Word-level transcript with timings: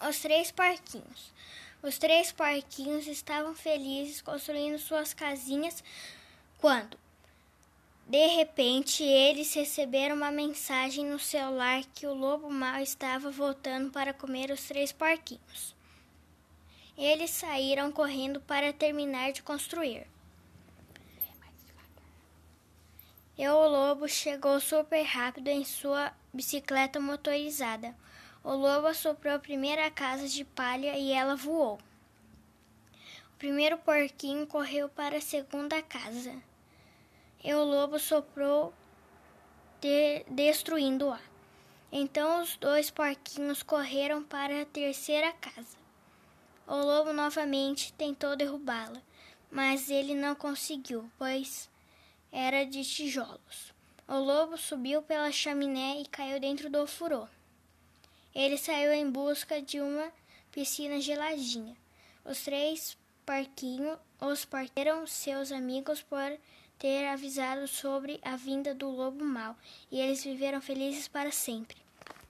os 0.00 0.18
três 0.20 0.50
porquinhos. 0.50 1.32
Os 1.82 1.98
três 1.98 2.32
porquinhos 2.32 3.06
estavam 3.06 3.54
felizes 3.54 4.20
construindo 4.20 4.78
suas 4.78 5.14
casinhas 5.14 5.82
quando, 6.58 6.98
de 8.06 8.26
repente, 8.26 9.04
eles 9.04 9.52
receberam 9.54 10.16
uma 10.16 10.30
mensagem 10.30 11.04
no 11.04 11.18
celular 11.18 11.84
que 11.94 12.06
o 12.06 12.14
lobo 12.14 12.50
mau 12.50 12.80
estava 12.80 13.30
voltando 13.30 13.90
para 13.90 14.14
comer 14.14 14.50
os 14.50 14.66
três 14.66 14.90
porquinhos. 14.90 15.76
Eles 16.96 17.30
saíram 17.30 17.92
correndo 17.92 18.40
para 18.40 18.72
terminar 18.72 19.32
de 19.32 19.42
construir. 19.42 20.06
E 23.36 23.48
o 23.48 23.68
lobo 23.68 24.08
chegou 24.08 24.58
super 24.58 25.02
rápido 25.02 25.46
em 25.46 25.64
sua 25.64 26.12
bicicleta 26.32 26.98
motorizada. 26.98 27.94
O 28.44 28.54
lobo 28.54 28.86
assoprou 28.86 29.34
a 29.34 29.38
primeira 29.38 29.90
casa 29.90 30.28
de 30.28 30.44
palha 30.44 30.96
e 30.96 31.12
ela 31.12 31.34
voou. 31.34 31.78
O 33.34 33.38
primeiro 33.38 33.76
porquinho 33.78 34.46
correu 34.46 34.88
para 34.88 35.18
a 35.18 35.20
segunda 35.20 35.82
casa. 35.82 36.34
E 37.42 37.52
o 37.52 37.64
lobo 37.64 37.98
soprou, 37.98 38.72
de, 39.80 40.24
destruindo-a. 40.28 41.20
Então 41.90 42.42
os 42.42 42.56
dois 42.56 42.90
porquinhos 42.90 43.62
correram 43.62 44.22
para 44.22 44.62
a 44.62 44.66
terceira 44.66 45.32
casa. 45.32 45.76
O 46.66 46.76
lobo 46.76 47.12
novamente 47.12 47.92
tentou 47.94 48.36
derrubá-la, 48.36 49.00
mas 49.50 49.88
ele 49.88 50.14
não 50.14 50.34
conseguiu, 50.34 51.10
pois 51.18 51.70
era 52.30 52.64
de 52.64 52.84
tijolos. 52.84 53.72
O 54.06 54.18
lobo 54.18 54.56
subiu 54.56 55.02
pela 55.02 55.32
chaminé 55.32 56.00
e 56.00 56.06
caiu 56.06 56.38
dentro 56.38 56.68
do 56.68 56.86
furô. 56.86 57.26
Ele 58.34 58.56
saiu 58.56 58.92
em 58.92 59.10
busca 59.10 59.60
de 59.60 59.80
uma 59.80 60.12
piscina 60.52 61.00
geladinha. 61.00 61.76
Os 62.24 62.42
três 62.42 62.96
porquinhos 63.24 63.98
os 64.20 64.44
partiram 64.44 65.06
seus 65.06 65.52
amigos 65.52 66.02
por 66.02 66.38
ter 66.78 67.06
avisado 67.08 67.66
sobre 67.66 68.20
a 68.22 68.36
vinda 68.36 68.74
do 68.74 68.88
lobo 68.88 69.24
mau, 69.24 69.56
e 69.90 70.00
eles 70.00 70.22
viveram 70.22 70.60
felizes 70.60 71.08
para 71.08 71.32
sempre. 71.32 71.76